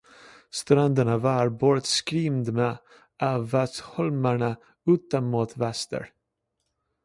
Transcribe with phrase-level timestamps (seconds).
[0.49, 2.77] Stränderna var bortskymda
[3.19, 6.09] av vassholmarna utom mot väster.